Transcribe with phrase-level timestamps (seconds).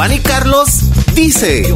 [0.00, 1.74] Giovanni Carlos dice.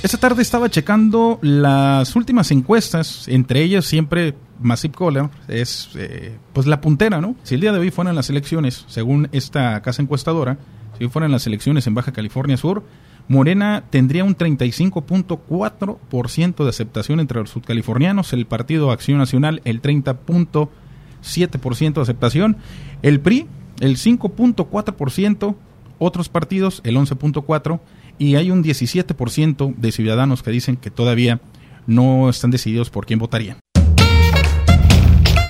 [0.00, 6.68] Esta tarde estaba checando las últimas encuestas, entre ellas siempre Massive Caller es eh, pues
[6.68, 7.34] la puntera, ¿no?
[7.42, 10.56] Si el día de hoy fueran las elecciones, según esta casa encuestadora,
[10.96, 12.84] si hoy fueran las elecciones en Baja California Sur,
[13.26, 21.94] Morena tendría un 35.4% de aceptación entre los sudcalifornianos, el Partido Acción Nacional el 30.7%
[21.94, 22.56] de aceptación,
[23.02, 23.48] el PRI
[23.80, 25.56] el 5.4%,
[25.98, 27.80] otros partidos el 11.4%
[28.18, 31.40] y hay un 17% de ciudadanos que dicen que todavía
[31.86, 33.58] no están decididos por quién votarían.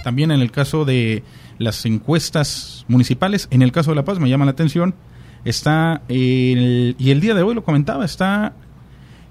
[0.04, 1.22] También en el caso de
[1.58, 4.94] las encuestas municipales, en el caso de La Paz me llama la atención,
[5.44, 8.54] está, el, y el día de hoy lo comentaba, está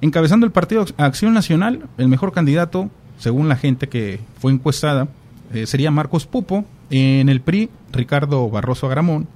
[0.02, 5.08] encabezando el Partido Acción Nacional, el mejor candidato, según la gente que fue encuestada,
[5.54, 9.28] eh, sería Marcos Pupo, en el PRI, Ricardo Barroso Agramón,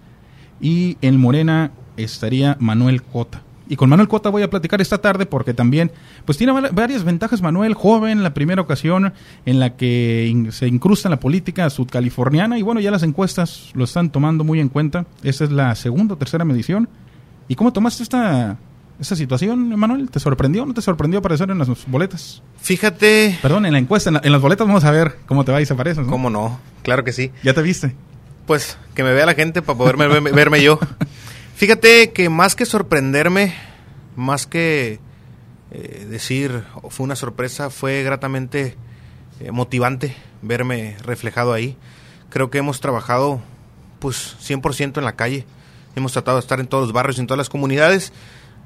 [0.62, 3.42] y en Morena estaría Manuel Cota.
[3.68, 5.92] Y con Manuel Cota voy a platicar esta tarde porque también
[6.26, 9.14] pues tiene varias ventajas Manuel, joven, la primera ocasión
[9.46, 13.86] en la que se incrusta en la política sudcaliforniana y bueno, ya las encuestas lo
[13.86, 15.06] están tomando muy en cuenta.
[15.24, 16.90] Esta es la segunda o tercera medición.
[17.48, 18.58] ¿Y cómo tomaste esta,
[19.00, 20.10] esta situación, Manuel?
[20.10, 22.42] ¿Te sorprendió o no te sorprendió aparecer en las boletas?
[22.62, 23.38] Fíjate...
[23.42, 25.76] Perdón, en la encuesta, en, las boletas vamos a ver cómo te va y se
[25.76, 26.04] parece.
[26.04, 26.60] ¿Cómo no?
[26.84, 27.32] Claro que sí.
[27.44, 27.96] ¿Ya te viste?
[28.46, 30.80] Pues que me vea la gente para poderme verme yo.
[31.56, 33.54] Fíjate que más que sorprenderme,
[34.16, 35.00] más que
[35.72, 38.76] eh, decir fue una sorpresa, fue gratamente
[39.40, 41.78] eh, motivante verme reflejado ahí.
[42.30, 43.42] Creo que hemos trabajado
[44.00, 45.46] pues 100% en la calle.
[45.96, 48.12] Hemos tratado de estar en todos los barrios, en todas las comunidades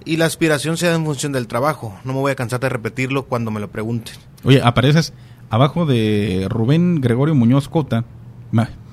[0.06, 1.98] y la aspiración se da en función del trabajo.
[2.04, 4.16] No me voy a cansar de repetirlo cuando me lo pregunten.
[4.44, 5.14] Oye, apareces
[5.50, 8.06] abajo de Rubén Gregorio Muñoz Cota.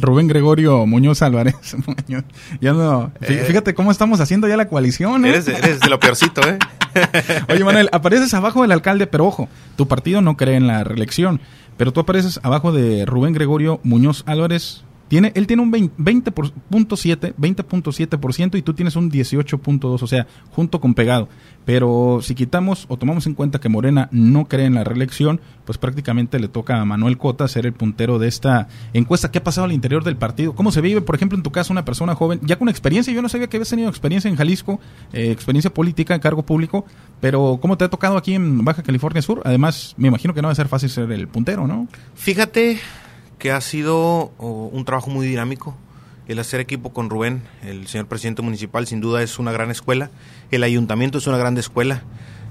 [0.00, 1.56] Rubén Gregorio Muñoz Álvarez.
[2.60, 3.44] ya no, eh.
[3.46, 5.24] fíjate cómo estamos haciendo ya la coalición.
[5.24, 5.30] ¿eh?
[5.30, 6.58] Eres, de lo peorcito, ¿eh?
[7.48, 11.40] Oye, Manuel, apareces abajo del alcalde, pero ojo, tu partido no cree en la reelección,
[11.76, 18.56] pero tú apareces abajo de Rubén Gregorio Muñoz Álvarez, tiene, él tiene un 20.7, 20.7%
[18.56, 21.28] y tú tienes un 18.2, o sea, junto con pegado.
[21.64, 25.78] Pero si quitamos o tomamos en cuenta que Morena no cree en la reelección, pues
[25.78, 29.32] prácticamente le toca a Manuel Cota ser el puntero de esta encuesta.
[29.32, 30.54] ¿Qué ha pasado al interior del partido?
[30.54, 33.12] ¿Cómo se vive, por ejemplo, en tu caso, una persona joven, ya con experiencia?
[33.12, 34.78] Yo no sabía que habías tenido experiencia en Jalisco,
[35.12, 36.84] eh, experiencia política, en cargo público,
[37.20, 39.42] pero ¿cómo te ha tocado aquí en Baja California Sur?
[39.44, 41.88] Además, me imagino que no va a ser fácil ser el puntero, ¿no?
[42.14, 42.78] Fíjate
[43.40, 45.74] que ha sido un trabajo muy dinámico.
[46.28, 50.10] El hacer equipo con Rubén, el señor presidente municipal, sin duda es una gran escuela.
[50.52, 52.04] El ayuntamiento es una gran escuela.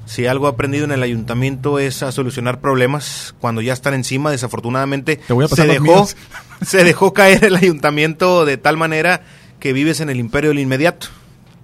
[0.05, 4.31] Si algo he aprendido en el ayuntamiento es a solucionar problemas cuando ya están encima.
[4.31, 5.21] Desafortunadamente
[5.55, 6.09] se dejó,
[6.65, 9.21] se dejó caer el ayuntamiento de tal manera
[9.59, 11.07] que vives en el imperio del inmediato.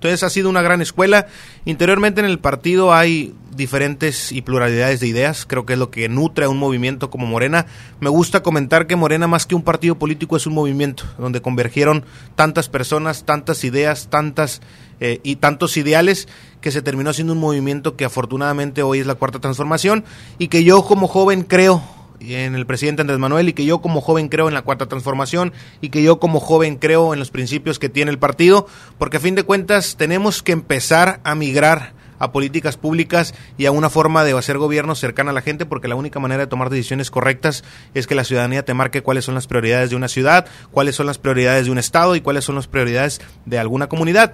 [0.06, 1.26] Entonces ha sido una gran escuela.
[1.66, 6.08] Interiormente en el partido hay diferentes y pluralidades de ideas, creo que es lo que
[6.10, 7.66] nutre a un movimiento como Morena.
[8.00, 12.06] Me gusta comentar que Morena más que un partido político es un movimiento donde convergieron
[12.36, 14.62] tantas personas, tantas ideas, tantas
[15.00, 16.28] eh, y tantos ideales
[16.62, 20.06] que se terminó siendo un movimiento que afortunadamente hoy es la cuarta transformación
[20.38, 21.82] y que yo como joven creo
[22.20, 25.54] en el presidente Andrés Manuel y que yo como joven creo en la cuarta transformación
[25.82, 28.68] y que yo como joven creo en los principios que tiene el partido,
[28.98, 33.72] porque a fin de cuentas tenemos que empezar a migrar a políticas públicas y a
[33.72, 36.70] una forma de hacer gobierno cercana a la gente, porque la única manera de tomar
[36.70, 40.48] decisiones correctas es que la ciudadanía te marque cuáles son las prioridades de una ciudad,
[40.72, 44.34] cuáles son las prioridades de un estado y cuáles son las prioridades de alguna comunidad.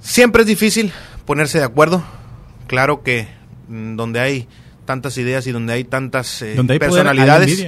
[0.00, 0.92] Siempre es difícil
[1.24, 2.04] ponerse de acuerdo,
[2.66, 3.28] claro que
[3.68, 4.48] mm, donde hay
[4.84, 7.66] tantas ideas y donde hay tantas eh, personalidades.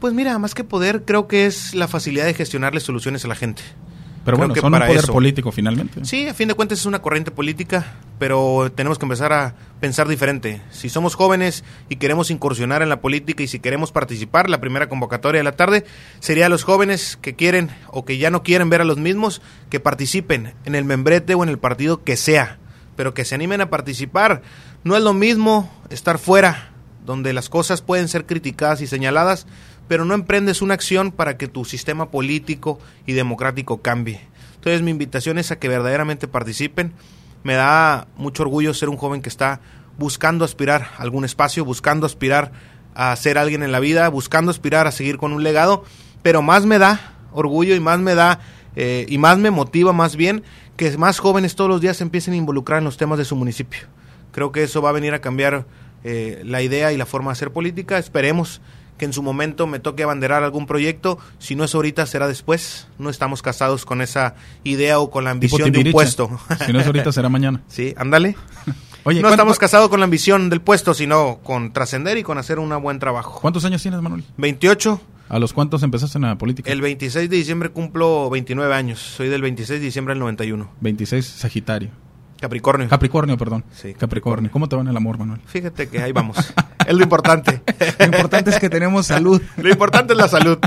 [0.00, 3.34] pues mira, más que poder, creo que es la facilidad de gestionarle soluciones a la
[3.34, 3.62] gente.
[4.26, 6.04] Pero bueno, son un poder político finalmente.
[6.04, 10.08] Sí, a fin de cuentas es una corriente política, pero tenemos que empezar a pensar
[10.08, 10.62] diferente.
[10.72, 14.88] Si somos jóvenes y queremos incursionar en la política y si queremos participar, la primera
[14.88, 15.84] convocatoria de la tarde
[16.18, 19.42] sería a los jóvenes que quieren o que ya no quieren ver a los mismos,
[19.70, 22.58] que participen en el membrete o en el partido que sea,
[22.96, 24.42] pero que se animen a participar.
[24.86, 26.70] No es lo mismo estar fuera,
[27.04, 29.48] donde las cosas pueden ser criticadas y señaladas,
[29.88, 34.20] pero no emprendes una acción para que tu sistema político y democrático cambie.
[34.54, 36.92] Entonces mi invitación es a que verdaderamente participen.
[37.42, 39.60] Me da mucho orgullo ser un joven que está
[39.98, 42.52] buscando aspirar a algún espacio, buscando aspirar
[42.94, 45.82] a ser alguien en la vida, buscando aspirar a seguir con un legado,
[46.22, 48.38] pero más me da orgullo y más me da
[48.76, 50.44] eh, y más me motiva más bien
[50.76, 53.34] que más jóvenes todos los días se empiecen a involucrar en los temas de su
[53.34, 53.88] municipio.
[54.36, 55.64] Creo que eso va a venir a cambiar
[56.04, 57.96] eh, la idea y la forma de hacer política.
[57.96, 58.60] Esperemos
[58.98, 61.18] que en su momento me toque abanderar algún proyecto.
[61.38, 62.86] Si no es ahorita, será después.
[62.98, 66.28] No estamos casados con esa idea o con la ambición de un puesto.
[66.66, 67.62] Si no es ahorita, será mañana.
[67.68, 68.36] sí, ándale.
[69.04, 72.36] Oye, no ¿cuán- estamos casados con la ambición del puesto, sino con trascender y con
[72.36, 73.40] hacer un buen trabajo.
[73.40, 74.22] ¿Cuántos años tienes, Manuel?
[74.36, 75.00] 28.
[75.30, 76.70] ¿A los cuántos empezaste en la política?
[76.70, 78.98] El 26 de diciembre cumplo 29 años.
[79.00, 80.68] Soy del 26 de diciembre del 91.
[80.82, 81.88] 26, Sagitario.
[82.40, 82.88] Capricornio.
[82.88, 83.64] Capricornio, perdón.
[83.72, 84.50] Sí, Capricornio.
[84.50, 85.40] ¿Cómo te va en el amor, Manuel?
[85.46, 86.36] Fíjate que ahí vamos.
[86.86, 87.62] es lo importante.
[87.98, 89.40] Lo importante es que tenemos salud.
[89.56, 90.58] lo importante es la salud.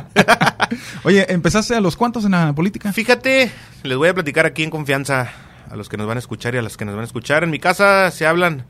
[1.04, 2.92] Oye, ¿empezaste a los cuántos en la política?
[2.92, 3.52] Fíjate,
[3.84, 5.32] les voy a platicar aquí en confianza
[5.70, 7.44] a los que nos van a escuchar y a las que nos van a escuchar.
[7.44, 8.66] En mi casa se hablan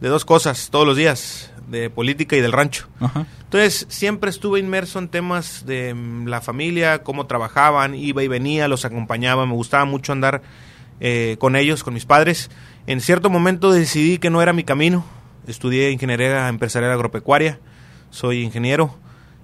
[0.00, 2.88] de dos cosas todos los días, de política y del rancho.
[3.00, 3.26] Ajá.
[3.42, 8.68] Entonces, siempre estuve inmerso en temas de mm, la familia, cómo trabajaban, iba y venía,
[8.68, 10.42] los acompañaba, me gustaba mucho andar
[11.00, 12.50] eh, con ellos, con mis padres.
[12.86, 15.04] En cierto momento decidí que no era mi camino.
[15.46, 17.58] Estudié ingeniería empresarial agropecuaria,
[18.10, 18.94] soy ingeniero.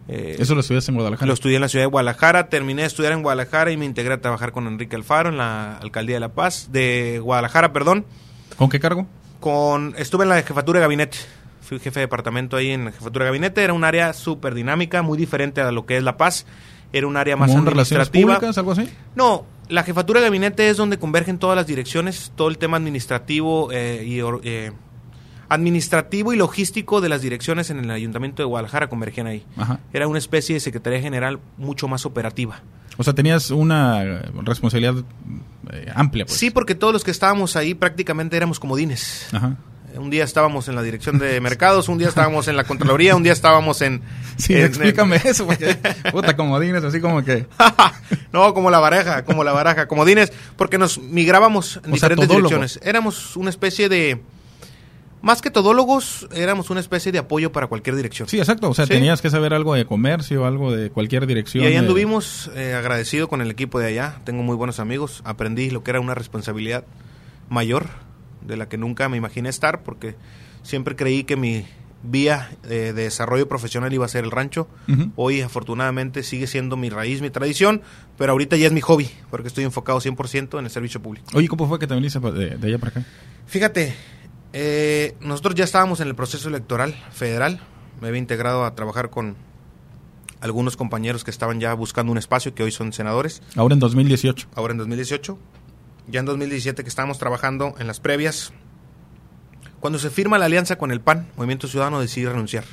[0.07, 1.27] Eh, Eso lo estudiaste en Guadalajara.
[1.27, 4.13] lo estudié en la ciudad de Guadalajara, terminé de estudiar en Guadalajara y me integré
[4.13, 8.05] a trabajar con Enrique Alfaro en la alcaldía de La Paz, de Guadalajara, perdón.
[8.59, 9.07] ¿Con qué cargo?
[9.41, 11.17] Con, estuve en la jefatura de gabinete.
[11.63, 13.63] Fui jefe de departamento ahí en la jefatura de gabinete.
[13.65, 16.45] Era un área súper dinámica, muy diferente a lo que es La Paz.
[16.93, 18.35] Era un área más ¿Como relaciones administrativa.
[18.39, 18.89] públicas, algo así?
[19.15, 23.71] No, la jefatura de gabinete es donde convergen todas las direcciones, todo el tema administrativo
[23.73, 24.73] eh, y eh,
[25.49, 29.45] administrativo y logístico de las direcciones en el ayuntamiento de Guadalajara convergían ahí.
[29.57, 29.81] Ajá.
[29.93, 32.63] Era una especie de secretaría general mucho más operativa.
[32.97, 34.95] O sea, tenías una responsabilidad
[35.73, 36.39] eh, amplia, pues.
[36.39, 39.29] Sí, porque todos los que estábamos ahí prácticamente éramos comodines.
[39.33, 39.57] Ajá.
[39.97, 43.23] Un día estábamos en la dirección de mercados, un día estábamos en la Contraloría, un
[43.23, 44.03] día estábamos en...
[44.37, 45.77] Sí, en- explícame eso, porque,
[46.11, 47.47] puta, comodines, así como que...
[48.33, 52.81] no, como la baraja, como la baraja, comodines, porque nos migrábamos en O diferentes direcciones.
[52.83, 54.21] Éramos una especie de...
[55.23, 58.29] Más que todólogos, éramos una especie de apoyo para cualquier dirección.
[58.29, 58.69] Sí, exacto.
[58.69, 58.93] O sea, Sí.
[58.93, 61.65] tenías que saber algo de comercio, algo de cualquier dirección.
[61.65, 64.17] Y ahí anduvimos eh, agradecido con el equipo de allá.
[64.25, 65.23] Tengo muy buenos amigos.
[65.25, 66.85] Aprendí lo que era una responsabilidad
[67.49, 67.87] mayor
[68.45, 70.15] de la que nunca me imaginé estar porque
[70.63, 71.65] siempre creí que mi
[72.07, 74.69] vía eh, de desarrollo profesional iba a ser el rancho.
[75.17, 77.81] Hoy afortunadamente sigue siendo mi raíz, mi tradición,
[78.19, 81.27] pero ahorita ya es mi hobby porque estoy enfocado 100% en el servicio público.
[81.35, 83.05] Oye, ¿cómo fue que te viniste de allá para acá?
[83.47, 83.95] Fíjate,
[84.53, 87.61] eh, nosotros ya estábamos en el proceso electoral federal.
[88.01, 89.35] Me había integrado a trabajar con
[90.41, 94.49] algunos compañeros que estaban ya buscando un espacio, que hoy son senadores, Ahora en 2018.
[94.55, 95.39] ahora en 2018.
[96.07, 98.53] Ya en 2017 que estábamos trabajando en las previas.
[99.81, 102.65] Cuando se firma la alianza con el PAN, Movimiento Ciudadano decidí renunciar.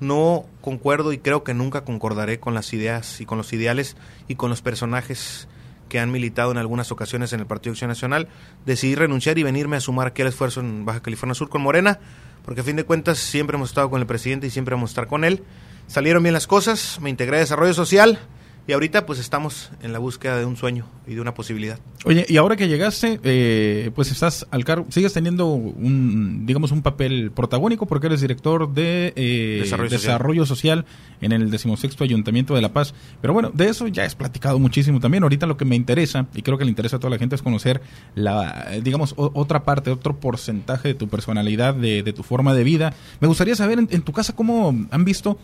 [0.00, 3.96] No concuerdo y creo que nunca concordaré con las ideas y con los ideales
[4.28, 5.48] y con los personajes
[5.88, 8.28] que han militado en algunas ocasiones en el Partido Acción Nacional.
[8.66, 12.00] Decidí renunciar y venirme a sumar aquí al esfuerzo en Baja California Sur con Morena,
[12.44, 14.92] porque a fin de cuentas siempre hemos estado con el presidente y siempre vamos a
[14.92, 15.44] estar con él.
[15.86, 18.18] Salieron bien las cosas, me integré a desarrollo social
[18.66, 21.78] y ahorita pues estamos en la búsqueda de un sueño y de una posibilidad.
[22.06, 26.82] Oye, y ahora que llegaste, eh, pues estás al cargo, sigues teniendo un, digamos, un
[26.82, 30.00] papel protagónico porque eres director de eh, Desarrollo social.
[30.12, 30.84] desarrollo social
[31.20, 32.94] en el decimosexto Ayuntamiento de La Paz.
[33.20, 35.22] Pero bueno, de eso ya has platicado muchísimo también.
[35.22, 37.42] Ahorita lo que me interesa, y creo que le interesa a toda la gente, es
[37.42, 37.80] conocer
[38.14, 42.64] la, digamos, o- otra parte, otro porcentaje de tu personalidad, de, de tu forma de
[42.64, 42.94] vida.
[43.20, 45.38] Me gustaría saber en, en tu casa cómo han visto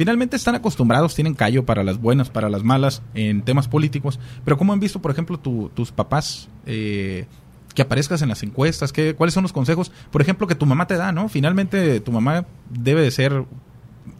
[0.00, 4.56] Finalmente están acostumbrados, tienen callo para las buenas, para las malas en temas políticos, pero
[4.56, 7.26] ¿cómo han visto, por ejemplo, tu- tus papás eh,
[7.74, 8.94] que aparezcas en las encuestas?
[8.94, 9.92] ¿Qué, ¿Cuáles son los consejos?
[10.10, 11.28] Por ejemplo, que tu mamá te da, ¿no?
[11.28, 13.44] Finalmente tu mamá debe de ser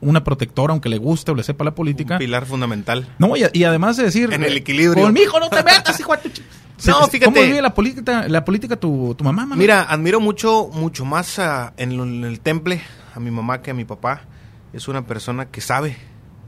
[0.03, 2.17] una protectora, aunque le guste o le sepa la política.
[2.17, 3.09] Un pilar fundamental.
[3.19, 4.35] No, y, y además de decir...
[4.35, 5.05] En el equilibrio.
[5.05, 6.43] Con mi hijo no te metas, hijo de tu chi-".
[6.77, 7.25] Se- No, fíjate.
[7.25, 9.57] ¿Cómo vive la política, la política tu, tu mamá, mamá?
[9.57, 12.83] Mira, admiro mucho, mucho más a- lo- en el temple
[13.15, 14.25] a mi mamá que a mi papá.
[14.73, 15.97] Es una persona que sabe,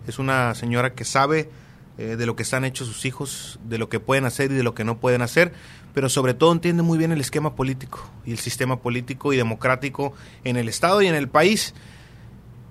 [0.06, 1.50] es una señora que sabe
[1.98, 4.62] eh, de lo que están hechos sus hijos, de lo que pueden hacer y de
[4.62, 5.52] lo que no pueden hacer,
[5.92, 10.14] pero sobre todo entiende muy bien el esquema político y el sistema político y democrático
[10.44, 11.74] en el Estado y en el país.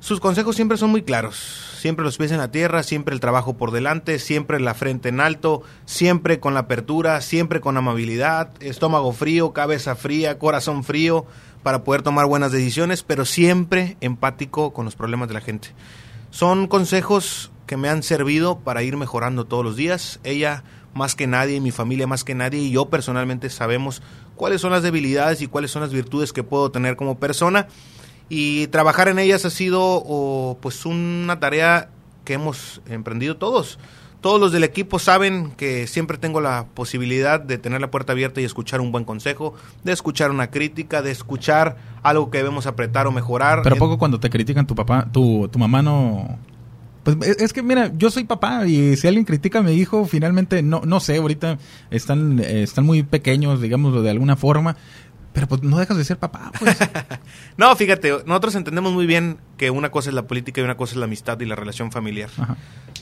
[0.02, 1.36] Sus consejos siempre son muy claros,
[1.78, 5.20] siempre los pies en la tierra, siempre el trabajo por delante, siempre la frente en
[5.20, 11.28] alto, siempre con la apertura, siempre con amabilidad, estómago frío, cabeza fría, corazón frío,
[11.62, 15.68] para poder tomar buenas decisiones, pero siempre empático con los problemas de la gente.
[16.32, 20.20] Son consejos que me han servido para ir mejorando todos los días.
[20.24, 20.64] Ella
[20.96, 24.02] más que nadie, mi familia más que nadie y yo personalmente sabemos
[24.36, 27.68] cuáles son las debilidades y cuáles son las virtudes que puedo tener como persona
[28.34, 31.90] y trabajar en ellas ha sido oh, pues una tarea
[32.24, 33.78] que hemos emprendido todos.
[34.22, 38.40] Todos los del equipo saben que siempre tengo la posibilidad de tener la puerta abierta
[38.40, 43.06] y escuchar un buen consejo, de escuchar una crítica, de escuchar algo que debemos apretar
[43.06, 43.64] o mejorar.
[43.64, 46.40] Pero poco cuando te critican tu papá, tu, tu mamá no,
[47.04, 50.62] Pues es que mira, yo soy papá y si alguien critica a mi hijo, finalmente
[50.62, 51.58] no no sé, ahorita
[51.90, 54.78] están eh, están muy pequeños, digámoslo de alguna forma,
[55.34, 56.78] pero pues no dejas de ser papá, pues.
[57.58, 60.94] no, fíjate, nosotros entendemos muy bien que una cosa es la política y una cosa
[60.94, 62.30] es la amistad y la relación familiar.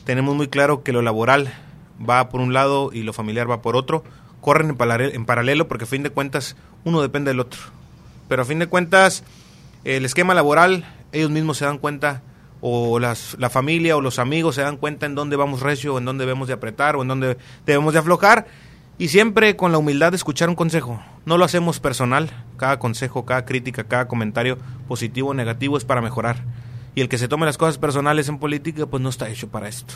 [0.04, 1.52] Tenemos muy claro que lo laboral
[2.08, 4.04] va por un lado y lo familiar va por otro.
[4.42, 7.60] Corren en, en paralelo porque a fin de cuentas uno depende del otro.
[8.28, 9.24] Pero a fin de cuentas
[9.84, 12.22] el esquema laboral ellos mismos se dan cuenta
[12.62, 16.06] o las, la familia o los amigos se dan cuenta en dónde vamos recio, en
[16.06, 18.48] dónde debemos de apretar o en dónde debemos de aflojar.
[19.00, 21.01] Y siempre con la humildad de escuchar un consejo.
[21.25, 22.29] No lo hacemos personal.
[22.58, 24.58] Cada consejo, cada crítica, cada comentario
[24.89, 26.44] positivo o negativo es para mejorar.
[26.96, 29.70] Y el que se tome las cosas personales en política, pues no está hecho para
[29.70, 29.94] esto.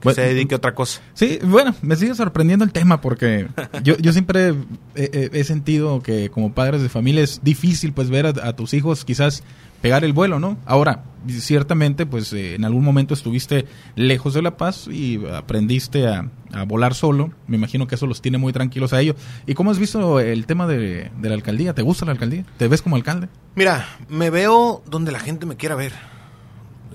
[0.00, 1.00] Que se dedique a otra cosa.
[1.12, 3.48] Sí, bueno, me sigue sorprendiendo el tema porque
[3.82, 4.54] yo, yo siempre
[4.94, 9.42] he, sentido que como padres de familia es difícil pues ver a tus hijos quizás
[9.80, 10.58] pegar el vuelo, ¿no?
[10.66, 16.30] Ahora, ciertamente, pues eh, en algún momento estuviste lejos de La Paz y aprendiste a,
[16.66, 17.30] volar solo.
[17.46, 19.16] Me imagino que eso los tiene muy tranquilos a ellos.
[19.46, 21.74] ¿Y cómo has visto el tema de, la alcaldía?
[21.74, 22.44] ¿Te gusta la alcaldía?
[22.58, 23.28] ¿Te ves como alcalde?
[23.54, 25.92] Mira, me veo donde la gente me quiera ver.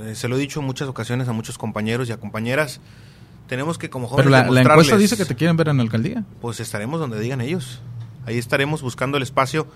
[0.01, 2.82] Eh, se lo he dicho en muchas ocasiones a muchos compañeros y a compañeras.
[3.48, 5.84] Tenemos que como jóvenes Pero la, la encuesta dice que te quieren ver en la
[5.84, 6.25] alcaldía.
[6.42, 7.80] Pues estaremos donde digan ellos.
[8.25, 9.68] Ahí estaremos buscando el espacio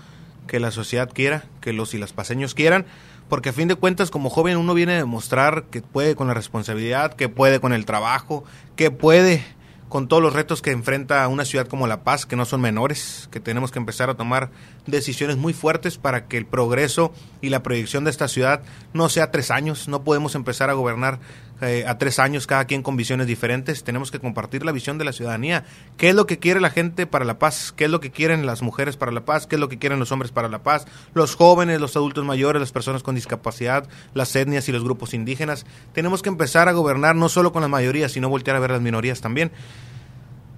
[0.50, 2.84] que la sociedad quiera, que los y las paseños quieran,
[3.28, 6.34] porque a fin de cuentas como joven uno viene a demostrar que puede con la
[6.34, 8.42] responsabilidad, que puede con el trabajo,
[8.74, 9.44] que puede
[9.88, 13.28] con todos los retos que enfrenta una ciudad como La Paz, que no son menores,
[13.30, 14.50] que tenemos que empezar a tomar
[14.86, 19.30] decisiones muy fuertes para que el progreso y la proyección de esta ciudad no sea
[19.30, 21.20] tres años, no podemos empezar a gobernar
[21.60, 23.84] eh, a tres años, cada quien con visiones diferentes.
[23.84, 25.64] Tenemos que compartir la visión de la ciudadanía.
[25.96, 27.72] ¿Qué es lo que quiere la gente para la paz?
[27.76, 29.46] ¿Qué es lo que quieren las mujeres para la paz?
[29.46, 30.86] ¿Qué es lo que quieren los hombres para la paz?
[31.14, 35.66] Los jóvenes, los adultos mayores, las personas con discapacidad, las etnias y los grupos indígenas.
[35.92, 38.80] Tenemos que empezar a gobernar no solo con las mayorías, sino voltear a ver las
[38.80, 39.52] minorías también.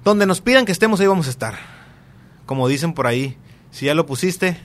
[0.04, 1.54] Donde nos pidan que estemos, ahí vamos a estar.
[2.46, 3.36] Como dicen por ahí,
[3.70, 4.58] si ya lo pusiste,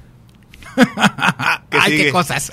[1.71, 2.51] ¡Ay, qué cosas!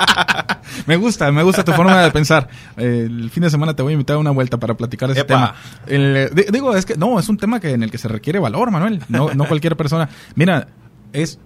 [0.86, 2.48] me gusta, me gusta tu forma de pensar.
[2.76, 5.54] el fin de semana te voy a invitar a una vuelta para platicar ese tema.
[5.86, 9.02] digo, es que no, es un tema que en el que se requiere valor, Manuel.
[9.08, 10.08] No, no cualquier persona.
[10.34, 10.68] Mira,
[11.12, 11.38] es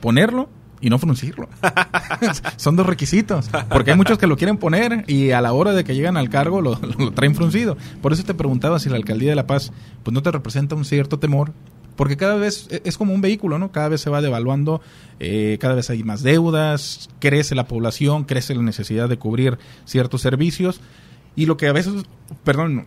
[0.00, 0.48] ponerlo
[0.80, 1.48] y no fruncirlo.
[2.56, 3.48] Son dos requisitos.
[3.68, 6.28] Porque hay muchos que lo quieren poner y a la hora de que llegan al
[6.28, 7.76] cargo lo, lo, traen fruncido.
[8.02, 10.84] Por eso te preguntaba si la alcaldía de La Paz pues no te representa un
[10.84, 11.52] cierto temor
[11.96, 13.72] porque cada vez e, es como un vehículo, ¿no?
[13.72, 14.80] Cada vez se va devaluando,
[15.18, 20.20] eh, cada vez hay más deudas, crece la población, crece la necesidad de cubrir ciertos
[20.20, 20.80] servicios
[21.34, 22.04] y lo que a veces,
[22.44, 22.86] perdón,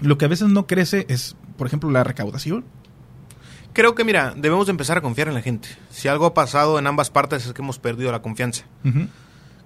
[0.00, 2.64] lo que a veces no crece es, por ejemplo, la recaudación.
[3.72, 5.68] Creo que, mira, debemos empezar a confiar en la gente.
[5.90, 8.64] Si algo ha pasado en ambas partes es que hemos perdido la confianza.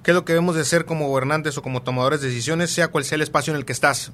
[0.03, 2.89] ¿Qué es lo que debemos de hacer como gobernantes o como tomadores de decisiones, sea
[2.89, 4.13] cual sea el espacio en el que estás?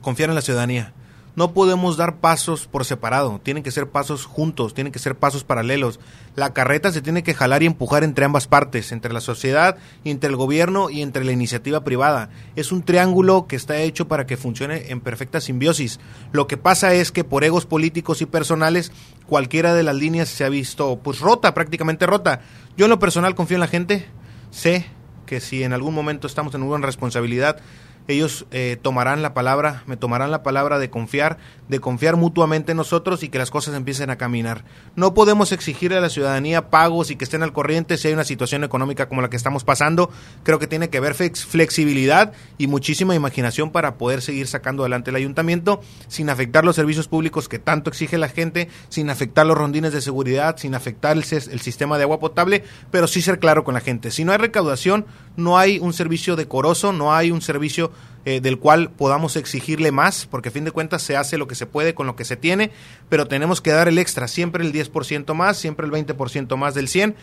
[0.00, 0.92] Confiar en la ciudadanía
[1.38, 5.44] no podemos dar pasos por separado, tienen que ser pasos juntos, tienen que ser pasos
[5.44, 6.00] paralelos.
[6.34, 10.30] La carreta se tiene que jalar y empujar entre ambas partes, entre la sociedad, entre
[10.30, 12.30] el gobierno y entre la iniciativa privada.
[12.56, 16.00] Es un triángulo que está hecho para que funcione en perfecta simbiosis.
[16.32, 18.90] Lo que pasa es que por egos políticos y personales,
[19.28, 22.40] cualquiera de las líneas se ha visto pues rota, prácticamente rota.
[22.76, 24.06] Yo en lo personal confío en la gente,
[24.50, 24.86] sé
[25.24, 27.60] que si en algún momento estamos en una responsabilidad,
[28.08, 31.36] ellos eh, tomarán la palabra, me tomarán la palabra de confiar,
[31.68, 34.64] de confiar mutuamente en nosotros y que las cosas empiecen a caminar.
[34.96, 38.24] No podemos exigirle a la ciudadanía pagos y que estén al corriente si hay una
[38.24, 40.10] situación económica como la que estamos pasando.
[40.42, 45.16] Creo que tiene que haber flexibilidad y muchísima imaginación para poder seguir sacando adelante el
[45.16, 49.92] ayuntamiento sin afectar los servicios públicos que tanto exige la gente, sin afectar los rondines
[49.92, 53.74] de seguridad, sin afectar el, el sistema de agua potable, pero sí ser claro con
[53.74, 54.10] la gente.
[54.10, 55.04] Si no hay recaudación,
[55.36, 57.92] no hay un servicio decoroso, no hay un servicio
[58.28, 61.54] eh, del cual podamos exigirle más, porque a fin de cuentas se hace lo que
[61.54, 62.70] se puede con lo que se tiene,
[63.08, 66.88] pero tenemos que dar el extra, siempre el 10% más, siempre el 20% más del
[66.88, 67.16] 100,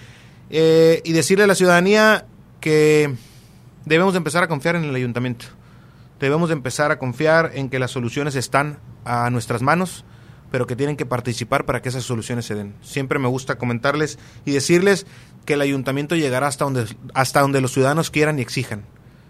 [0.49, 2.25] eh, y decirle a la ciudadanía
[2.59, 3.13] que
[3.85, 5.45] debemos empezar a confiar en el ayuntamiento,
[6.19, 10.05] debemos empezar a confiar en que las soluciones están a nuestras manos,
[10.49, 12.73] pero que tienen que participar para que esas soluciones se den.
[12.81, 15.05] Siempre me gusta comentarles y decirles
[15.45, 18.85] que el ayuntamiento llegará hasta donde, hasta donde los ciudadanos quieran y exijan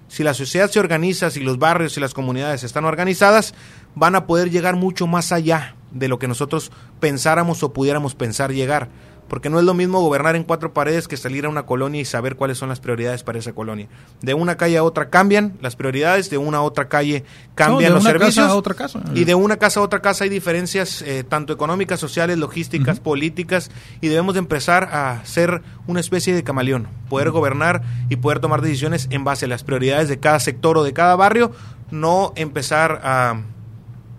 [0.07, 3.53] si la sociedad se organiza, si los barrios y las comunidades están organizadas,
[3.95, 8.51] van a poder llegar mucho más allá de lo que nosotros pensáramos o pudiéramos pensar
[8.51, 8.89] llegar.
[9.27, 12.05] Porque no es lo mismo gobernar en cuatro paredes que salir a una colonia y
[12.05, 13.87] saber cuáles son las prioridades para esa colonia.
[14.21, 17.23] De una calle a otra cambian las prioridades, de una a otra calle
[17.55, 18.35] cambian No, los una servicios.
[18.35, 19.01] casa a otra casa.
[19.13, 23.71] Y de una casa a otra casa hay diferencias eh, tanto económicas, sociales, logísticas, políticas,
[24.01, 28.61] y debemos de empezar a ser una especie de camaleón, poder gobernar y poder tomar
[28.61, 31.51] decisiones en base a las prioridades de cada sector o de cada barrio,
[31.91, 33.41] no empezar a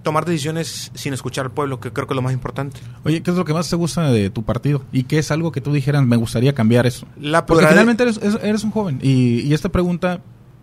[0.07, 2.79] tomar decisiones sin escuchar al pueblo, que creo que es lo más importante.
[3.05, 4.85] Oye, ¿qué es lo que más te gusta de tu partido?
[4.93, 7.09] ¿Y qué es algo que tú dijeras, me gustaría cambiar eso?
[7.21, 9.01] La Porque finalmente eres, eres- un joven.
[9.03, 10.21] Y, y esta pregunta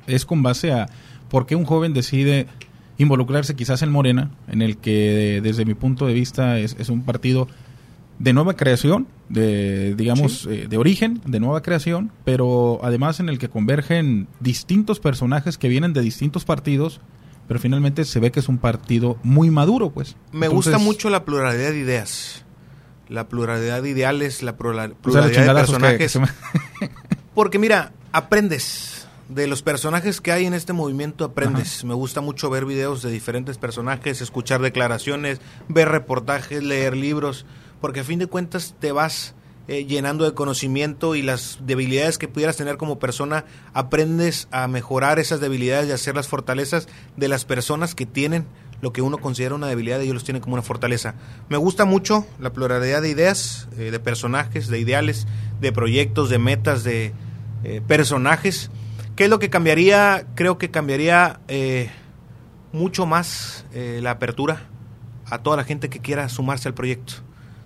[0.07, 0.87] es con base a
[1.29, 2.47] por qué un joven decide
[2.97, 7.03] involucrarse quizás en Morena, en el que desde mi punto de vista es, es un
[7.03, 7.49] partido
[8.19, 13.39] de nueva creación, de digamos eh, de origen, de nueva creación, pero además en el
[13.39, 17.01] que convergen distintos personajes que vienen de distintos partidos,
[17.53, 20.15] pero finalmente se ve que es un partido muy maduro, pues.
[20.31, 22.43] Me Entonces, gusta mucho la pluralidad de ideas,
[23.09, 24.95] la pluralidad de ideales, la pluralidad
[25.27, 26.19] de chingadazos que- que personajes.
[26.81, 26.89] me-
[27.35, 31.83] Porque mira, aprendes de los personajes que hay en este movimiento, aprendes.
[31.83, 37.45] Me gusta mucho ver videos de diferentes personajes, escuchar declaraciones, ver reportajes, leer libros,
[37.81, 39.35] porque a fin de cuentas te vas
[39.69, 45.19] eh, llenando de conocimiento y las debilidades que pudieras tener como persona, aprendes a mejorar
[45.19, 48.45] esas debilidades y hacer las fortalezas de las personas que tienen
[48.81, 51.15] lo que uno considera una debilidad y ellos los tienen como una fortaleza.
[51.47, 55.27] Me gusta mucho la pluralidad de ideas, eh, de personajes, de ideales,
[55.61, 57.13] de proyectos, de metas, de
[57.63, 58.69] eh, personajes.
[59.15, 60.27] ¿Qué es lo que cambiaría?
[60.35, 61.39] Creo que cambiaría
[62.73, 64.67] mucho más la apertura
[65.27, 67.23] a toda la gente que quiera sumarse al proyecto.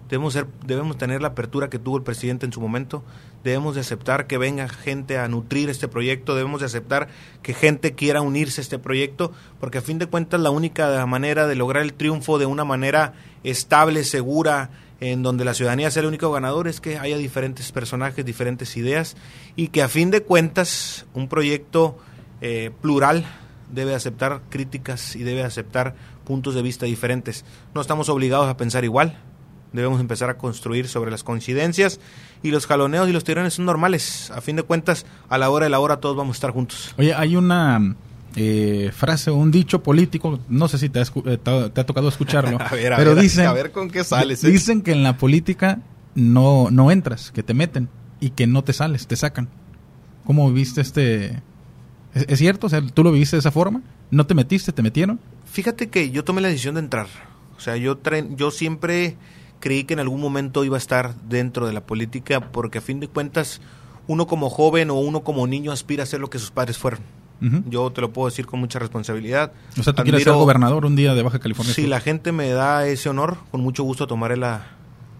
[0.09, 3.03] Debemos, ser, debemos tener la apertura que tuvo el presidente en su momento.
[3.43, 6.35] Debemos de aceptar que venga gente a nutrir este proyecto.
[6.35, 7.09] Debemos de aceptar
[7.41, 11.47] que gente quiera unirse a este proyecto, porque a fin de cuentas la única manera
[11.47, 16.07] de lograr el triunfo de una manera estable, segura, en donde la ciudadanía sea el
[16.07, 19.15] único ganador, es que haya diferentes personajes, diferentes ideas,
[19.55, 21.97] y que a fin de cuentas un proyecto
[22.41, 23.25] eh, plural
[23.71, 25.95] debe aceptar críticas y debe aceptar
[26.25, 27.45] puntos de vista diferentes.
[27.75, 29.19] No estamos obligados a pensar igual,
[29.77, 31.99] debemos empezar a construir sobre las coincidencias
[32.43, 34.29] y los jaloneos y los tirones son normales.
[34.31, 36.93] A fin de cuentas, a la hora de la hora todos vamos a estar juntos.
[36.97, 37.95] Oye, hay una
[38.35, 41.49] eh, frase, un dicho político, no sé si te ha, eh, te
[41.81, 44.49] ha- tocado escucharlo, A ver, a pero ver, dicen, a ver con qué sales, ¿eh?
[44.51, 45.79] dicen que en la política
[46.15, 49.47] no, no entras, que te meten y que no te sales, te sacan.
[50.25, 51.41] ¿Cómo viviste este...?
[52.13, 52.67] ¿Es, es cierto?
[52.67, 53.81] O sea, ¿tú lo viviste de esa forma?
[54.11, 55.19] ¿No te metiste, te metieron?
[55.45, 57.07] Fíjate que yo tomé la decisión de entrar.
[57.57, 57.97] O sea, yo,
[58.35, 59.15] yo siempre
[59.59, 62.99] creí que en algún momento iba a estar dentro de la política porque a fin
[62.99, 63.61] de cuentas
[64.07, 66.99] uno como joven o uno como niño aspira a ser lo que sus padres fueron.
[67.69, 69.51] Yo te lo puedo decir con mucha responsabilidad.
[69.79, 71.89] O sea, tú quieres ser gobernador un día de Baja California Si Sur.
[71.91, 74.69] la gente me da ese honor, con mucho gusto tomaré la,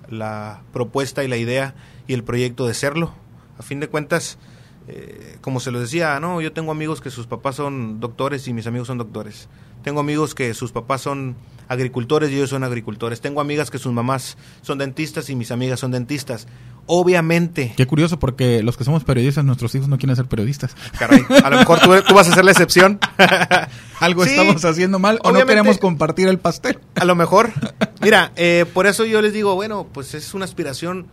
[0.09, 1.75] la propuesta y la idea
[2.07, 3.13] y el proyecto de serlo.
[3.59, 4.39] A fin de cuentas,
[4.87, 8.53] eh, como se lo decía, no, yo tengo amigos que sus papás son doctores y
[8.53, 9.47] mis amigos son doctores.
[9.83, 11.35] Tengo amigos que sus papás son
[11.67, 13.21] agricultores y ellos son agricultores.
[13.21, 16.47] Tengo amigas que sus mamás son dentistas y mis amigas son dentistas.
[16.85, 20.75] Obviamente, Qué curioso, porque los que somos periodistas, nuestros hijos no quieren ser periodistas.
[20.97, 22.99] caray, a lo mejor tú, tú vas a ser la excepción.
[23.99, 26.79] Algo Sí, estamos haciendo mal o no queremos compartir el pastel.
[26.95, 27.51] A lo mejor.
[28.01, 31.07] Mira, eh, por eso yo les digo, bueno, pues es una aspiración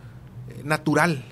[0.49, 1.25] eh, natural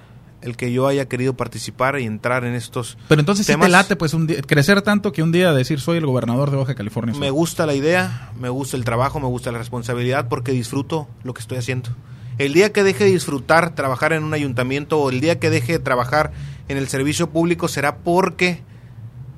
[0.43, 3.65] el que yo haya querido participar y entrar en estos Pero entonces temas.
[3.67, 6.57] te late, pues, un día- crecer tanto que un día decir soy el gobernador de
[6.57, 7.21] Baja California Sur.
[7.21, 11.33] Me gusta la idea, me gusta el trabajo, me gusta la responsabilidad porque disfruto lo
[11.33, 11.89] que estoy haciendo.
[12.37, 15.73] El día que deje de disfrutar trabajar en un ayuntamiento o el día que deje
[15.73, 16.31] de trabajar
[16.67, 18.61] en el servicio público será porque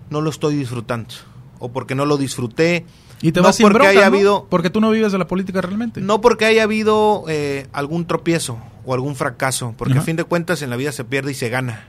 [0.10, 1.14] no lo estoy disfrutando
[1.60, 2.86] o porque no lo disfruté.
[3.22, 4.06] Y te no vas sin porque bronca, haya ¿no?
[4.08, 6.02] habido Porque tú no vives de la política realmente.
[6.02, 10.02] No porque haya habido eh, algún tropiezo o algún fracaso, porque Ajá.
[10.02, 11.88] a fin de cuentas en la vida se pierde y se gana.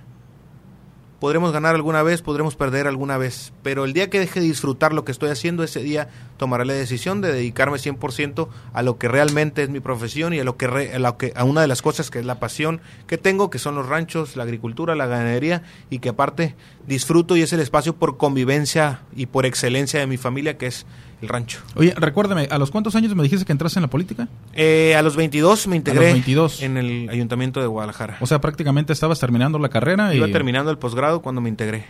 [1.21, 4.93] Podremos ganar alguna vez, podremos perder alguna vez, pero el día que deje de disfrutar
[4.93, 9.09] lo que estoy haciendo, ese día tomaré la decisión de dedicarme 100% a lo que
[9.09, 11.67] realmente es mi profesión y a lo que, re- a lo que a una de
[11.69, 15.07] las cosas que es la pasión que tengo, que son los ranchos, la agricultura, la
[15.07, 16.55] ganadería y que aparte
[16.87, 20.87] disfruto y es el espacio por convivencia y por excelencia de mi familia que es
[21.23, 21.61] el rancho.
[21.75, 24.29] Oye, recuérdame, ¿a los cuántos años me dijiste que entraste en la política?
[24.53, 26.63] Eh, a los 22 me integré 22.
[26.63, 28.19] en el ayuntamiento de Guadalajara.
[28.21, 30.19] O sea, prácticamente estabas terminando la carrera y...
[30.19, 31.87] Iba terminando el posgrado cuando me integré.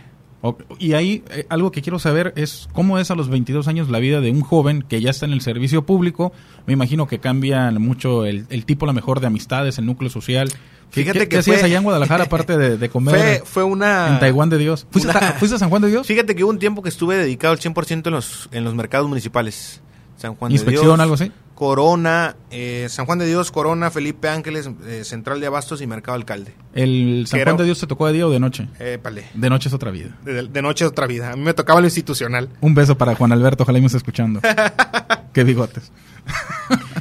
[0.79, 3.99] Y ahí eh, algo que quiero saber es cómo es a los 22 años la
[3.99, 6.31] vida de un joven que ya está en el servicio público.
[6.65, 10.09] Me imagino que cambia mucho el, el tipo, a lo mejor, de amistades, el núcleo
[10.09, 10.49] social.
[10.49, 13.41] ¿Qué- Fíjate qué, que qué hacías fue- allá en Guadalajara aparte de, de comer Fue,
[13.45, 14.07] fue una...
[14.13, 14.87] en Taiwán de Dios?
[14.89, 16.07] ¿Fuiste, una- a, fuiste a San Juan de Dios?
[16.07, 19.09] Fíjate que hubo un tiempo que estuve dedicado al 100% en los, en los mercados
[19.09, 19.81] municipales.
[20.17, 21.31] San Juan ¿Inspección, de Dios, algo así?
[21.55, 26.15] Corona, eh, San Juan de Dios, Corona, Felipe Ángeles, eh, Central de Abastos y Mercado
[26.15, 26.53] Alcalde.
[26.73, 28.67] ¿El San Juan de Dios te tocó de día o de noche?
[28.79, 29.25] Épale.
[29.33, 30.15] De noche es otra vida.
[30.23, 31.31] De, de noche otra vida.
[31.31, 32.49] A mí me tocaba lo institucional.
[32.61, 34.39] Un beso para Juan Alberto, ojalá me esté escuchando.
[35.33, 35.91] Qué bigotes.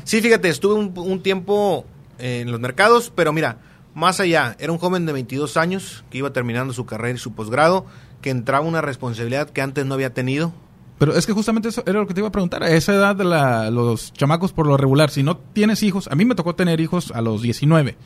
[0.05, 1.85] Sí, fíjate, estuve un, un tiempo
[2.21, 3.59] eh, en los mercados, pero mira,
[3.93, 7.33] más allá, era un joven de 22 años que iba terminando su carrera y su
[7.35, 7.87] posgrado,
[8.23, 10.53] que entraba una responsabilidad que antes no había tenido.
[10.99, 12.63] Pero es que justamente eso era lo que te iba a preguntar.
[12.63, 16.15] A esa edad, de la, los chamacos por lo regular, si no tienes hijos, a
[16.15, 17.97] mí me tocó tener hijos a los 19,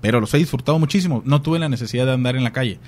[0.00, 1.22] pero los he disfrutado muchísimo.
[1.26, 2.80] No tuve la necesidad de andar en la calle.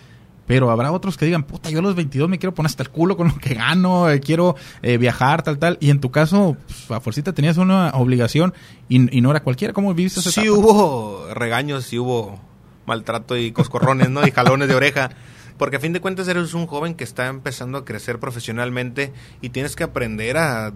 [0.47, 2.91] Pero habrá otros que digan, puta, yo a los 22 me quiero poner hasta el
[2.91, 5.79] culo con lo que gano, eh, quiero eh, viajar, tal, tal.
[5.81, 8.53] Y en tu caso, pues, a fuercita tenías una obligación
[8.89, 9.73] y, y no era cualquiera.
[9.73, 10.59] ¿Cómo viviste esa Sí etapa?
[10.59, 12.41] hubo regaños, sí hubo
[12.87, 14.27] maltrato y coscorrones, ¿no?
[14.27, 15.11] Y jalones de oreja.
[15.63, 19.51] Porque a fin de cuentas eres un joven que está empezando a crecer profesionalmente y
[19.51, 20.73] tienes que aprender a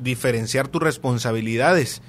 [0.00, 2.00] diferenciar tus responsabilidades.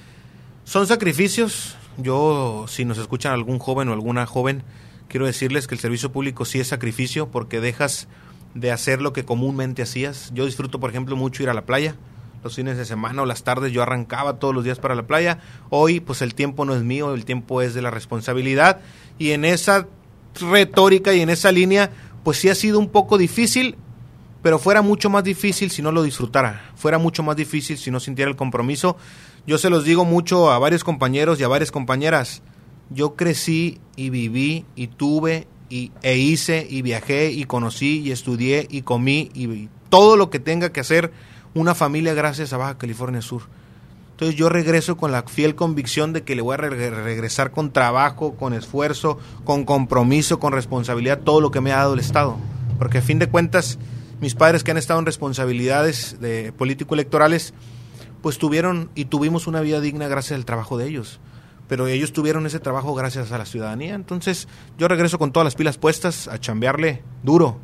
[0.64, 1.76] Son sacrificios.
[1.98, 4.64] Yo, si nos escuchan algún joven o alguna joven,
[5.10, 8.08] quiero decirles que el servicio público sí es sacrificio porque dejas
[8.54, 10.32] de hacer lo que comúnmente hacías.
[10.34, 11.98] Yo disfruto, por ejemplo, mucho ir a la playa.
[12.46, 15.40] Los fines de semana o las tardes yo arrancaba todos los días para la playa.
[15.70, 18.80] Hoy, pues el tiempo no es mío, el tiempo es de la responsabilidad.
[19.20, 19.88] Y en esa
[20.40, 21.92] retórica y en esa línea,
[22.24, 23.76] pues sí ha sido un poco difícil,
[24.42, 28.00] pero fuera mucho más difícil si no lo disfrutara, fuera mucho más difícil si no
[28.00, 28.98] sintiera el compromiso.
[29.48, 32.42] Yo se los digo mucho a varios compañeros y a varias compañeras,
[32.90, 38.68] yo crecí y viví y tuve y, e hice y viajé y conocí y estudié
[38.70, 41.12] y comí y todo lo que tenga que hacer
[41.54, 43.44] una familia gracias a Baja California Sur.
[44.22, 47.74] Entonces yo regreso con la fiel convicción de que le voy a re- regresar con
[47.74, 52.38] trabajo, con esfuerzo, con compromiso, con responsabilidad, todo lo que me ha dado el Estado.
[52.78, 53.80] Porque a fin de cuentas,
[54.20, 57.56] mis padres que han estado en responsabilidades de político-electorales,
[58.22, 61.20] pues tuvieron y tuvimos una vida digna gracias al trabajo de ellos.
[61.68, 63.96] Pero ellos tuvieron ese trabajo gracias a la ciudadanía.
[63.96, 67.58] Entonces yo regreso con todas las pilas puestas a chambearle duro.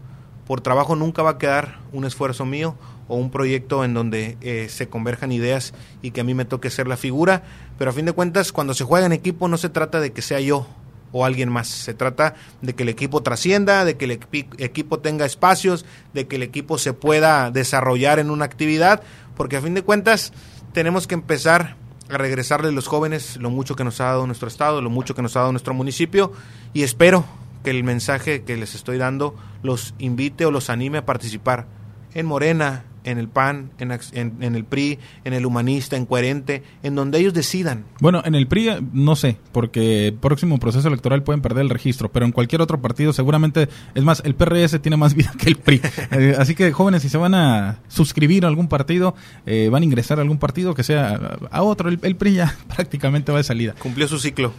[0.48, 2.74] Por trabajo nunca va a quedar un esfuerzo mío
[3.08, 6.70] o un proyecto en donde eh, se converjan ideas y que a mí me toque
[6.70, 7.43] ser la figura.
[7.78, 10.22] Pero a fin de cuentas, cuando se juega en equipo no se trata de que
[10.22, 10.67] sea yo
[11.13, 11.67] o alguien más.
[11.70, 16.28] Se trata de que el equipo trascienda, de que el equi- equipo tenga espacios, de
[16.28, 19.02] que el equipo se pueda desarrollar en una actividad,
[19.36, 20.34] porque a fin de cuentas
[20.74, 21.78] tenemos que empezar
[22.10, 25.15] a regresarle a los jóvenes lo mucho que nos ha dado nuestro estado, lo mucho
[25.15, 26.34] que nos ha dado nuestro municipio
[26.74, 27.26] y espero
[27.63, 31.67] que el mensaje que les estoy dando los invite o los anime a participar
[32.13, 36.62] en Morena, en el PAN, en, en- en el PRI, en el Humanista, en Coherente,
[36.84, 37.86] en donde ellos decidan.
[38.00, 42.26] Bueno, en el PRI no sé, porque próximo proceso electoral pueden perder el registro, pero
[42.26, 45.82] en cualquier otro partido seguramente, es más, el PRS tiene más vida que el PRI.
[46.12, 49.15] Eh, así que jóvenes, si se van a suscribir a algún partido,
[49.46, 52.56] eh, van a ingresar a algún partido que sea a otro, el, el PRI ya
[52.76, 53.74] prácticamente va de salida.
[53.80, 54.54] Cumplió su ciclo,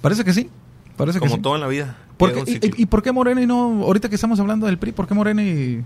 [0.00, 0.48] Parece que sí,
[0.96, 1.42] parece que como sí.
[1.42, 1.98] todo en la vida.
[2.16, 2.76] ¿Por llega qué- un ciclo.
[2.78, 5.14] y, y por qué Morena y no, ahorita que estamos hablando del PRI, por qué
[5.14, 5.82] Morena y,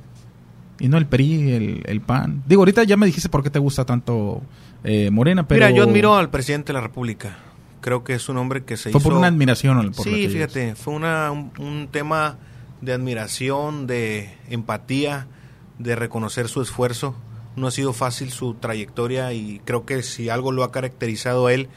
[0.78, 2.42] y no el PRI, el, el PAN?
[2.46, 4.42] Digo, ahorita ya me dijiste por qué te gusta tanto
[4.82, 5.66] eh, Morena, pero...
[5.66, 7.38] Mira, yo admiro al presidente de la República.
[7.80, 9.08] Creo que es un hombre que se Fue hizo...
[9.08, 9.92] por una admiración.
[9.92, 12.38] Por sí, fíjate, fue una, un, un tema
[12.80, 15.26] de admiración, de empatía,
[15.78, 17.14] de reconocer su esfuerzo.
[17.56, 21.52] No ha sido fácil su trayectoria y creo que si algo lo ha caracterizado a
[21.52, 21.68] él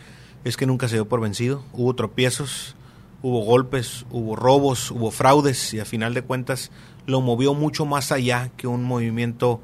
[0.44, 1.64] es que nunca se dio por vencido.
[1.74, 2.76] Hubo tropiezos,
[3.22, 6.72] hubo golpes, hubo robos, hubo fraudes y a final de cuentas
[7.08, 9.60] lo movió mucho más allá que un movimiento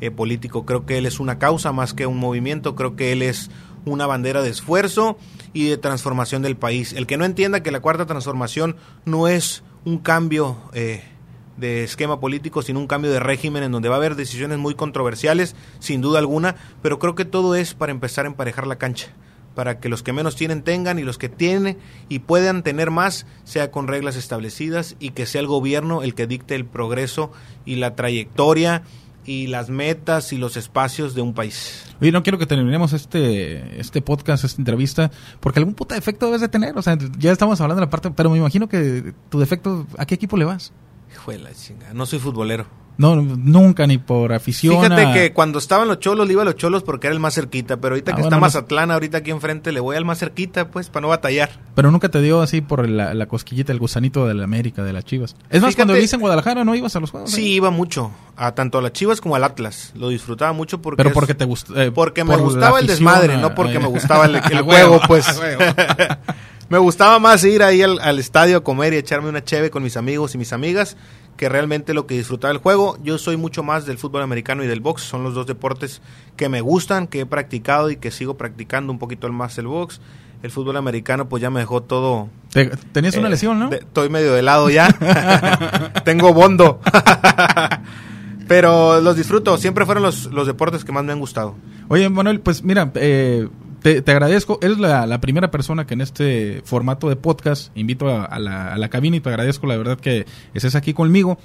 [0.00, 0.66] eh, político.
[0.66, 3.50] Creo que él es una causa más que un movimiento, creo que él es
[3.84, 5.16] una bandera de esfuerzo
[5.52, 6.92] y de transformación del país.
[6.92, 11.04] El que no entienda que la cuarta transformación no es un cambio eh,
[11.56, 14.74] de esquema político, sino un cambio de régimen en donde va a haber decisiones muy
[14.74, 19.14] controversiales, sin duda alguna, pero creo que todo es para empezar a emparejar la cancha
[19.56, 23.26] para que los que menos tienen tengan y los que tienen y puedan tener más
[23.42, 27.32] sea con reglas establecidas y que sea el gobierno el que dicte el progreso
[27.64, 28.82] y la trayectoria
[29.24, 31.84] y las metas y los espacios de un país.
[32.00, 36.42] Oye, no quiero que terminemos este este podcast, esta entrevista, porque algún puta defecto debes
[36.42, 36.76] de tener.
[36.78, 40.06] O sea, ya estamos hablando de la parte, pero me imagino que tu defecto, ¿a
[40.06, 40.72] qué equipo le vas?
[41.12, 42.85] Hijo de la chinga, no soy futbolero.
[42.98, 44.74] No, nunca, ni por afición.
[44.76, 47.20] Fíjate a- que cuando estaban los cholos le iba a los cholos porque era el
[47.20, 50.04] más cerquita, pero ahorita Ah, que bueno, está Mazatlán, ahorita aquí enfrente, le voy al
[50.06, 51.50] más cerquita, pues, para no batallar.
[51.74, 54.94] Pero nunca te dio así por la, la cosquillita, el gusanito de la América, de
[54.94, 55.36] las Chivas.
[55.50, 57.30] Es más, Fíjate- cuando viviste en Guadalajara, ¿no ibas a los juegos?
[57.30, 59.92] Sí, iba mucho, a tanto a las Chivas como al Atlas.
[59.94, 61.78] Lo disfrutaba mucho porque Pero es- porque te gustó.
[61.80, 65.00] eh, Porque me por gustaba el desmadre, a- no porque a- me gustaba el, juego,
[65.06, 65.26] pues.
[66.68, 69.82] me gustaba más ir ahí al, al estadio a comer y echarme una cheve con
[69.82, 70.96] mis amigos y mis amigas
[71.36, 72.96] que realmente lo que disfrutaba el juego.
[73.02, 76.00] Yo soy mucho más del fútbol americano y del box, son los dos deportes
[76.36, 80.00] que me gustan, que he practicado y que sigo practicando un poquito más el box.
[80.42, 82.28] El fútbol americano pues ya me dejó todo...
[82.92, 83.68] Tenías una eh, lesión, ¿no?
[83.68, 84.88] de- estoy medio de lado ya.
[86.04, 86.80] Tengo bondo.
[88.48, 91.56] Pero los disfruto, siempre fueron los, los deportes que más me han gustado.
[91.88, 93.48] Oye, Manuel, pues mira, eh,
[93.82, 94.58] te, agradezco.
[94.62, 98.78] Eres la, primera persona que en este formato de podcast invito a, a la, a
[98.78, 101.38] la cabina y te agradezco la verdad que estés aquí conmigo.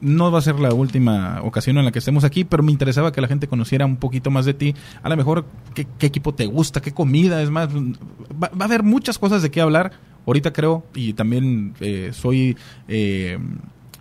[0.00, 3.10] No va a ser la última ocasión en la que estemos aquí, pero me interesaba
[3.10, 4.74] que la gente conociera un poquito más de ti.
[5.02, 8.64] A lo mejor qué, qué equipo te gusta, qué comida, es más, va, va a
[8.64, 9.92] haber muchas cosas de qué hablar.
[10.24, 12.56] Ahorita creo, y también eh, soy...
[12.86, 13.38] Eh,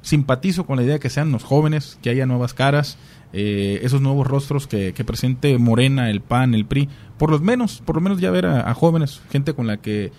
[0.08, 2.98] simpatizo con la idea de que sean los jóvenes, que haya nuevas caras,
[3.40, 7.84] eh, esos nuevos rostros que, que presente Morena, el PAN, el PRI, por lo menos,
[7.86, 10.12] por lo menos ya ver a, a jóvenes, gente con la que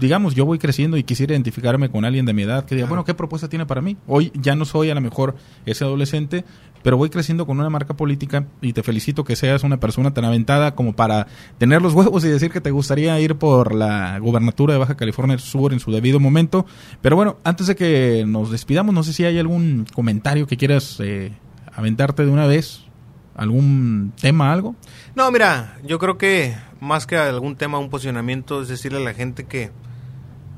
[0.00, 3.04] digamos, yo voy creciendo y quisiera identificarme con alguien de mi edad que diga, bueno,
[3.04, 3.96] ¿qué propuesta tiene para mí?
[4.06, 5.34] Hoy ya no soy a lo mejor
[5.66, 6.44] ese adolescente,
[6.82, 10.24] pero voy creciendo con una marca política y te felicito que seas una persona tan
[10.24, 11.26] aventada como para
[11.58, 15.38] tener los huevos y decir que te gustaría ir por la gubernatura de Baja California
[15.38, 16.66] Sur en su debido momento.
[17.02, 20.98] Pero bueno, antes de que nos despidamos, no sé si hay algún comentario que quieras
[21.00, 21.32] eh,
[21.78, 22.80] aventarte de una vez,
[23.36, 24.74] algún tema, algo.
[25.14, 29.14] No, mira, yo creo que más que algún tema, un posicionamiento, es decirle a la
[29.14, 29.70] gente que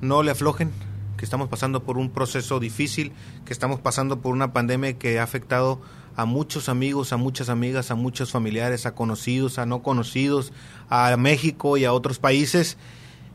[0.00, 0.70] no le aflojen,
[1.18, 3.12] que estamos pasando por un proceso difícil,
[3.44, 5.83] que estamos pasando por una pandemia que ha afectado
[6.16, 10.52] a muchos amigos, a muchas amigas, a muchos familiares, a conocidos, a no conocidos,
[10.88, 12.78] a México y a otros países.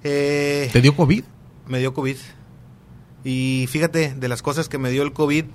[0.04, 1.24] Eh, ¿Te dio COVID?
[1.67, 2.17] me dio COVID.
[3.24, 5.45] Y fíjate, de las cosas que me dio el COVID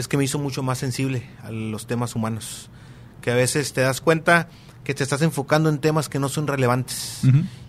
[0.00, 2.70] es que me hizo mucho más sensible a los temas humanos.
[3.20, 4.48] Que a veces te das cuenta
[4.84, 7.20] que te estás enfocando en temas que no son relevantes.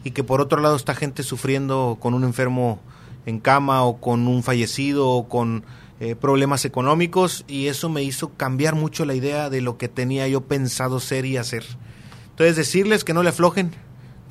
[0.04, 2.82] Y que por otro lado está gente sufriendo con un enfermo
[3.26, 5.64] en cama o con un fallecido o con
[6.00, 7.44] eh, problemas económicos.
[7.48, 11.26] Y eso me hizo cambiar mucho la idea de lo que tenía yo pensado ser
[11.26, 11.66] y hacer.
[12.30, 13.72] Entonces decirles que no le aflojen,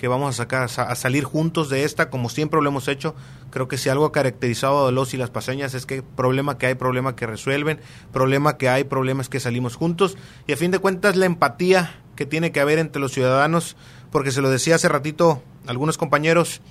[0.01, 3.15] que vamos a sacar a salir juntos de esta como siempre lo hemos hecho.
[3.51, 6.65] Creo que si algo ha caracterizado a los y las paseñas es que problema que
[6.65, 10.79] hay, problema que resuelven, problema que hay, problemas que salimos juntos y a fin de
[10.79, 13.77] cuentas la empatía que tiene que haber entre los ciudadanos,
[14.11, 16.63] porque se lo decía hace ratito a algunos compañeros,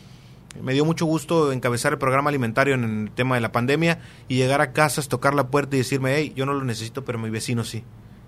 [0.59, 4.37] me dio mucho gusto encabezar el programa alimentario en el tema de la pandemia y
[4.37, 7.29] llegar a casas, tocar la puerta y decirme, hey, yo no lo necesito, pero mi
[7.29, 7.83] vecino sí.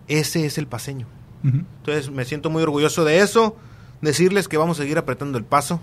[0.08, 1.08] Ese es el paseño.
[1.44, 3.58] Entonces me siento muy orgulloso de eso.
[4.02, 5.80] Decirles que vamos a seguir apretando el paso,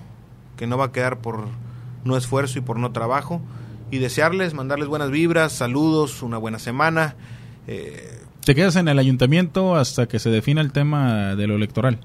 [0.57, 1.47] que no va a quedar por
[2.05, 3.41] no esfuerzo y por no trabajo.
[3.91, 7.17] Y desearles, mandarles buenas vibras, saludos, una buena semana.
[7.67, 12.01] Eh, ¿Te quedas en el ayuntamiento hasta que se defina el tema de lo electoral?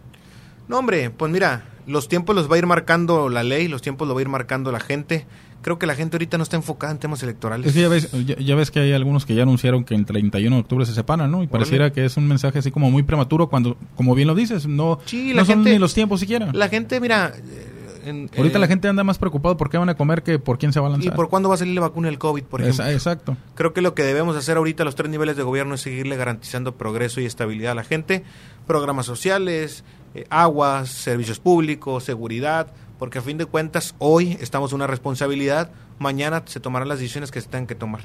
[0.67, 4.08] no, hombre, pues mira, los tiempos los va a ir marcando la ley, los tiempos
[4.08, 5.26] los va a ir marcando la gente.
[5.63, 7.65] Creo que la gente ahorita no está enfocada en temas electorales.
[7.67, 10.06] Es que ya ves, ya, ya ves que hay algunos que ya anunciaron que el
[10.06, 11.41] 31 de octubre se separan, ¿no?
[11.41, 14.67] Y pareciera que es un mensaje así como muy prematuro cuando, como bien lo dices,
[14.67, 16.52] no, Sí, no la son gente- ni los tiempos siquiera.
[16.54, 17.32] La gente, mira...
[17.36, 20.38] eh, en- Ahorita eh, la gente anda más preocupado por qué van a comer que
[20.38, 21.15] por quién se va a ¿Y lanzar.
[21.15, 22.86] por cuándo va a salir la vacuna del COVID, por ejemplo?
[22.88, 23.38] Exacto.
[23.56, 26.76] Creo que lo que debemos hacer ahorita los tres niveles de gobierno es seguirle garantizando
[26.76, 28.23] progreso y estabilidad a la gente,
[28.67, 32.67] programas sociales, eh, aguas, servicios públicos, seguridad,
[32.99, 37.32] porque a fin de cuentas hoy estamos en una responsabilidad, mañana se tomarán las decisiones
[37.32, 38.01] que se tengan que tomar.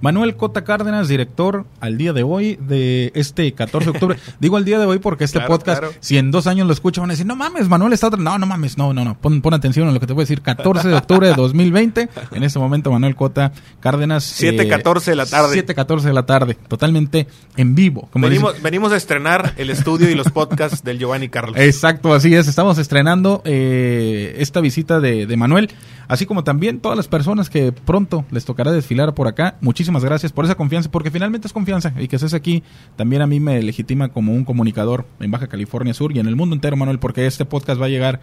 [0.00, 4.18] Manuel Cota Cárdenas, director al día de hoy de este 14 de octubre.
[4.40, 5.94] Digo al día de hoy porque este Claro, podcast, claro.
[6.00, 8.10] si en dos años lo escuchan, van a decir, no mames, Manuel está...
[8.10, 8.18] tra-".
[8.18, 9.18] No, no mames, no, no, no.
[9.18, 10.42] Pon, pon atención a lo que te voy a decir.
[10.42, 12.08] 14 de octubre de 2020.
[12.32, 14.24] En este momento, Manuel Cota Cárdenas.
[14.42, 15.64] 7:14 de la tarde.
[15.66, 16.54] 7.14 de la tarde.
[16.68, 17.26] Totalmente
[17.56, 18.08] en vivo.
[18.12, 18.42] Como dicen.
[18.44, 21.56] Venimos, venimos a estrenar el estudio y los podcasts del Giovanni Carlos.
[21.58, 22.48] Exacto, así es.
[22.48, 25.70] Estamos estrenando eh, esta visita de, de Manuel,
[26.08, 29.56] así como también todas las personas que pronto les tocará desfilar por acá.
[29.60, 32.62] Muchísimas gracias por esa confianza, porque finalmente es confianza y que estés aquí
[32.96, 36.36] también a mí me legitima como un comunicador en Baja California Sur y en el
[36.36, 38.20] mundo entero, Manuel, porque este podcast va a llegar,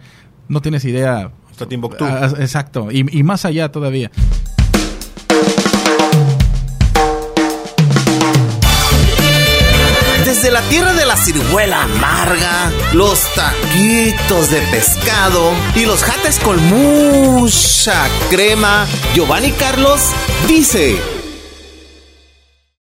[0.48, 1.30] no tienes idea.
[1.50, 2.04] Hasta Timbuktu.
[2.04, 4.10] Ah, exacto, y, y más allá todavía.
[10.24, 16.56] Desde la tierra de la ciruela amarga, los taquitos de pescado y los jates con
[16.68, 20.00] mucha crema, Giovanni Carlos
[20.48, 21.21] dice...